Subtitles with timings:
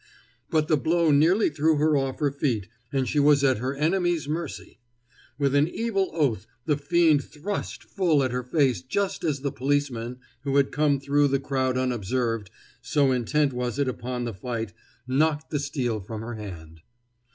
[0.49, 4.27] But the blow nearly threw her off her feet, and she was at her enemy's
[4.27, 4.79] mercy.
[5.37, 10.17] With an evil oath the fiend thrust full at her face just as the policeman,
[10.43, 12.49] who had come through the crowd unobserved,
[12.81, 14.73] so intent was it upon the fight,
[15.05, 16.81] knocked the steel from her hand.